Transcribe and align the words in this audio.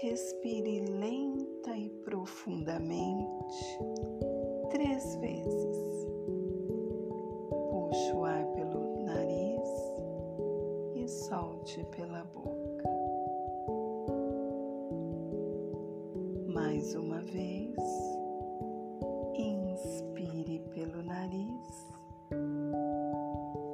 Respire 0.00 0.80
lenta 0.80 1.76
e 1.76 1.88
profundamente 2.04 3.78
três 4.70 5.14
vezes. 5.16 6.06
Puxe 7.70 8.12
o 8.12 8.24
ar 8.24 8.44
pelo 8.54 9.04
nariz 9.04 9.68
e 10.96 11.08
solte 11.08 11.84
pela 11.96 12.24
boca. 12.24 12.88
Mais 16.48 16.94
uma 16.96 17.20
vez, 17.20 17.76
inspire 19.36 20.58
pelo 20.70 21.04
nariz, 21.04 21.86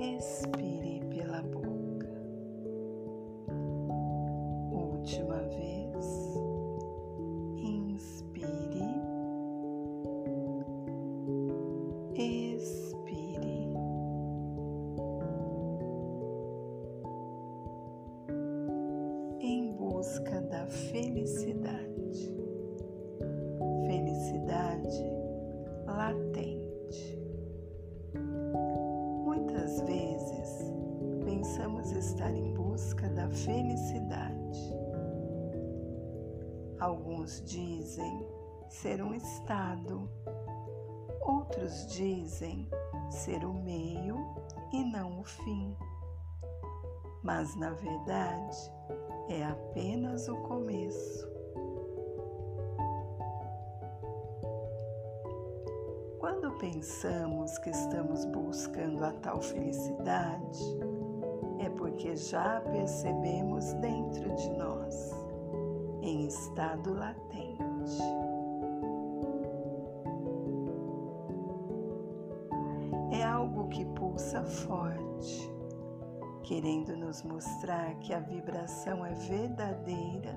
expire 0.00 0.97
busca 19.98 20.40
da 20.42 20.64
felicidade, 20.68 22.32
felicidade 23.84 25.02
latente. 25.86 27.18
Muitas 29.24 29.80
vezes 29.80 30.72
pensamos 31.24 31.90
estar 31.90 32.32
em 32.32 32.54
busca 32.54 33.08
da 33.08 33.28
felicidade. 33.28 34.72
Alguns 36.78 37.42
dizem 37.44 38.24
ser 38.68 39.02
um 39.02 39.12
estado, 39.12 40.08
outros 41.22 41.88
dizem 41.88 42.68
ser 43.10 43.44
o 43.44 43.52
meio 43.52 44.16
e 44.72 44.84
não 44.92 45.18
o 45.18 45.24
fim. 45.24 45.76
Mas 47.28 47.54
na 47.56 47.72
verdade 47.72 48.72
é 49.28 49.44
apenas 49.44 50.30
o 50.30 50.36
começo. 50.44 51.28
Quando 56.18 56.50
pensamos 56.52 57.58
que 57.58 57.68
estamos 57.68 58.24
buscando 58.24 59.04
a 59.04 59.12
tal 59.12 59.42
felicidade, 59.42 60.58
é 61.58 61.68
porque 61.68 62.16
já 62.16 62.62
percebemos 62.62 63.74
dentro 63.74 64.34
de 64.34 64.50
nós, 64.56 65.12
em 66.00 66.24
estado 66.24 66.94
latente. 66.94 68.02
É 73.12 73.22
algo 73.22 73.68
que 73.68 73.84
pulsa 73.84 74.42
forte, 74.44 75.57
querendo 76.48 76.96
nos 76.96 77.22
mostrar 77.22 77.94
que 77.96 78.14
a 78.14 78.20
vibração 78.20 79.04
é 79.04 79.12
verdadeira 79.12 80.34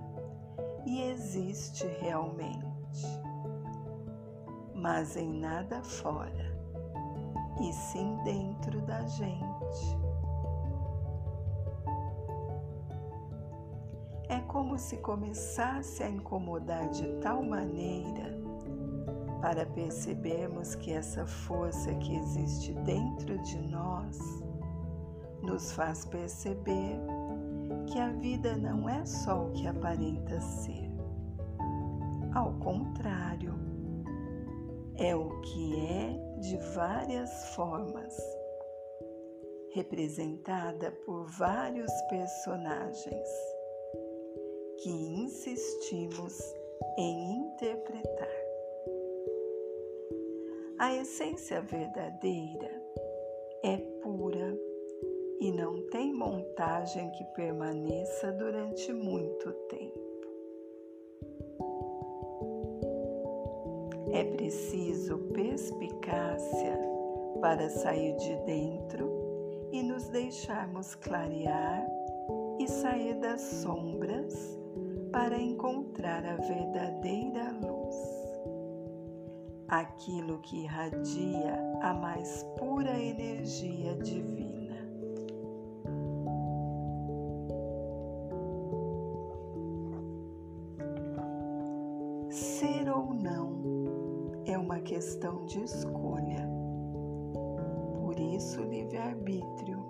e 0.86 1.04
existe 1.04 1.88
realmente 2.02 3.22
mas 4.82 5.16
em 5.16 5.32
nada 5.32 5.84
fora, 5.84 6.58
e 7.62 7.72
sim 7.72 8.18
dentro 8.24 8.82
da 8.82 9.06
gente. 9.06 10.02
É 14.28 14.40
como 14.48 14.80
se 14.80 14.98
começasse 14.98 16.02
a 16.02 16.10
incomodar 16.10 16.90
de 16.90 17.08
tal 17.20 17.44
maneira 17.44 18.36
para 19.40 19.68
percebermos 19.68 20.74
que 20.74 20.92
essa 20.92 21.28
força 21.28 21.94
que 21.96 22.16
existe 22.16 22.74
dentro 22.74 23.38
de 23.44 23.60
nós 23.60 24.18
nos 25.52 25.74
faz 25.74 26.06
perceber 26.06 26.98
que 27.86 28.00
a 28.00 28.08
vida 28.08 28.56
não 28.56 28.88
é 28.88 29.06
só 29.06 29.48
o 29.48 29.52
que 29.52 29.68
aparenta 29.68 30.40
ser. 30.40 30.90
Ao 32.34 32.54
contrário, 32.60 33.54
é 34.96 35.14
o 35.14 35.42
que 35.42 35.76
é 35.78 36.40
de 36.40 36.58
várias 36.74 37.50
formas, 37.54 38.16
representada 39.74 40.92
por 41.06 41.26
vários 41.26 41.92
personagens 42.10 43.28
que 44.82 44.90
insistimos 44.90 46.40
em 46.98 47.40
interpretar. 47.40 48.42
A 50.80 50.96
essência 50.96 51.62
verdadeira 51.62 52.82
é 53.64 53.78
pura 54.02 54.71
e 55.42 55.52
não 55.52 55.82
tem 55.90 56.14
montagem 56.14 57.10
que 57.10 57.24
permaneça 57.34 58.32
durante 58.32 58.94
muito 58.94 59.52
tempo. 59.70 60.00
É 64.12 64.24
preciso 64.24 65.18
perspicácia 65.34 66.80
para 67.42 67.68
sair 67.70 68.16
de 68.18 68.36
dentro 68.46 69.10
e 69.72 69.82
nos 69.82 70.10
deixarmos 70.10 70.94
clarear 70.94 71.90
e 72.60 72.68
sair 72.68 73.16
das 73.16 73.42
sombras 73.42 74.60
para 75.12 75.42
encontrar 75.42 76.24
a 76.24 76.36
verdadeira 76.36 77.52
luz. 77.52 77.96
Aquilo 79.68 80.40
que 80.42 80.66
irradia 80.66 81.58
a 81.82 81.96
mais 81.96 82.44
pura 82.60 82.92
energia 83.00 83.96
divina. 83.96 84.61
Questão 95.02 95.44
de 95.48 95.64
escolha. 95.64 96.48
Por 97.96 98.20
isso, 98.20 98.62
livre-arbítrio. 98.62 99.84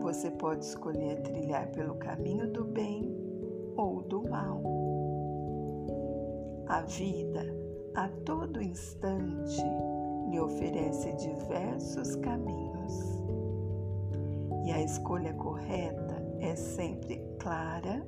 Você 0.00 0.30
pode 0.30 0.64
escolher 0.64 1.20
trilhar 1.20 1.70
pelo 1.72 1.96
caminho 1.96 2.50
do 2.50 2.64
bem 2.64 3.14
ou 3.76 4.00
do 4.00 4.26
mal. 4.26 4.62
A 6.66 6.80
vida, 6.80 7.44
a 7.94 8.08
todo 8.24 8.62
instante, 8.62 9.62
lhe 10.30 10.40
oferece 10.40 11.12
diversos 11.12 12.16
caminhos. 12.16 13.22
E 14.64 14.72
a 14.72 14.82
escolha 14.82 15.34
correta 15.34 16.26
é 16.40 16.56
sempre 16.56 17.22
clara, 17.38 18.02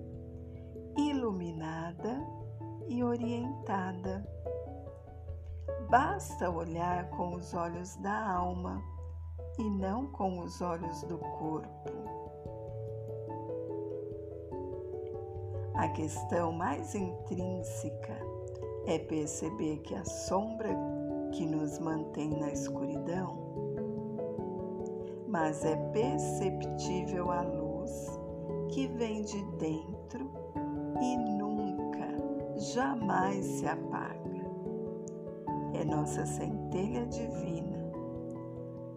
iluminada 0.96 2.18
e 2.88 3.04
orientada. 3.04 4.26
Basta 5.90 6.48
olhar 6.48 7.10
com 7.10 7.34
os 7.34 7.52
olhos 7.52 7.96
da 7.96 8.30
alma 8.30 8.80
e 9.58 9.68
não 9.68 10.06
com 10.06 10.38
os 10.38 10.62
olhos 10.62 11.02
do 11.02 11.18
corpo. 11.18 11.90
A 15.74 15.88
questão 15.88 16.52
mais 16.52 16.94
intrínseca 16.94 18.16
é 18.86 19.00
perceber 19.00 19.78
que 19.78 19.96
a 19.96 20.04
sombra 20.04 20.70
que 21.32 21.44
nos 21.44 21.80
mantém 21.80 22.38
na 22.38 22.52
escuridão, 22.52 23.36
mas 25.26 25.64
é 25.64 25.74
perceptível 25.92 27.32
a 27.32 27.42
luz 27.42 28.16
que 28.68 28.86
vem 28.86 29.22
de 29.22 29.42
dentro 29.56 30.30
e 31.02 31.16
nunca, 31.16 32.06
jamais 32.56 33.44
se 33.44 33.66
apaga. 33.66 34.39
É 35.80 35.84
nossa 35.84 36.26
centelha 36.26 37.06
divina, 37.06 37.78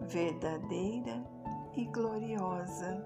verdadeira 0.02 1.24
e 1.74 1.86
gloriosa. 1.86 3.02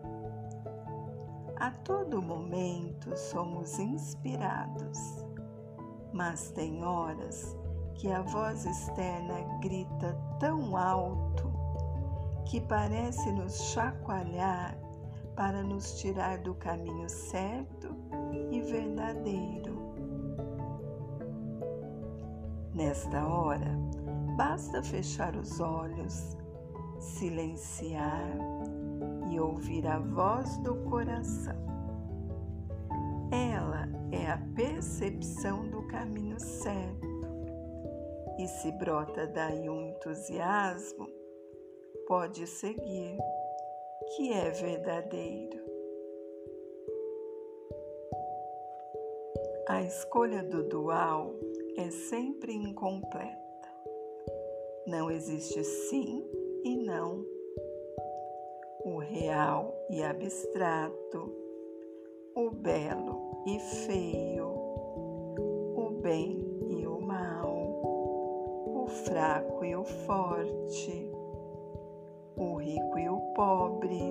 A 1.55 1.71
todo 1.85 2.21
momento 2.21 3.17
somos 3.17 3.79
inspirados, 3.79 4.99
mas 6.13 6.51
tem 6.51 6.85
horas 6.85 7.57
que 7.95 8.11
a 8.11 8.21
voz 8.21 8.67
externa 8.67 9.61
grita 9.61 10.13
tão 10.41 10.77
alto 10.77 11.49
que 12.47 12.61
parece 12.61 13.31
nos 13.31 13.63
chacoalhar 13.71 14.77
para 15.37 15.63
nos 15.63 16.01
tirar 16.01 16.39
do 16.39 16.53
caminho 16.57 17.09
certo 17.09 17.95
e 18.51 18.61
verdadeiro. 18.61 19.78
Nesta 22.79 23.27
hora, 23.27 23.77
basta 24.37 24.81
fechar 24.85 25.35
os 25.35 25.59
olhos, 25.59 26.37
silenciar 27.01 28.39
e 29.33 29.41
ouvir 29.41 29.85
a 29.85 29.99
voz 29.99 30.57
do 30.59 30.77
coração. 30.85 31.57
Ela 33.33 33.89
é 34.13 34.31
a 34.31 34.39
percepção 34.55 35.69
do 35.69 35.89
caminho 35.89 36.39
certo. 36.39 37.09
E 38.39 38.47
se 38.47 38.71
brota 38.71 39.27
daí 39.27 39.69
um 39.69 39.83
entusiasmo, 39.83 41.09
pode 42.07 42.47
seguir, 42.47 43.19
que 44.15 44.33
é 44.33 44.51
verdadeiro. 44.51 45.65
A 49.69 49.83
escolha 49.83 50.45
do 50.45 50.63
dual 50.63 51.35
é 51.79 51.91
sempre 51.91 52.53
incompleta. 52.53 53.39
Não 54.85 55.09
existe 55.13 55.63
sim 55.63 56.29
e 56.65 56.77
não. 56.77 57.25
O 58.85 58.99
real 58.99 59.73
e 59.89 60.03
abstrato, 60.03 61.33
o 62.35 62.51
belo 62.51 63.45
e 63.47 63.61
feio, 63.61 64.49
o 65.77 66.01
bem 66.03 66.45
e 66.69 66.85
o 66.85 67.01
mal, 67.01 67.49
o 68.75 68.87
fraco 68.89 69.65
e 69.65 69.77
o 69.77 69.85
forte, 69.85 71.09
o 72.37 72.57
rico 72.57 72.99
e 72.99 73.09
o 73.09 73.21
pobre, 73.35 74.03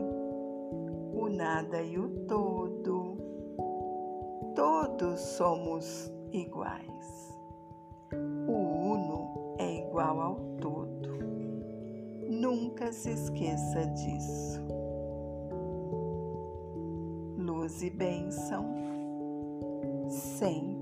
o 1.14 1.28
nada 1.28 1.81
e 1.81 2.00
o 2.00 2.08
todo. 2.28 3.18
Todos 4.56 5.19
somos 5.19 6.10
iguais. 6.31 7.17
Igual 9.97 10.21
ao 10.21 10.35
todo. 10.61 11.09
Nunca 12.29 12.94
se 12.94 13.09
esqueça 13.09 13.83
disso. 13.88 14.61
Luz 17.35 17.81
e 17.81 17.89
bênção 17.89 18.63
sempre 20.07 20.76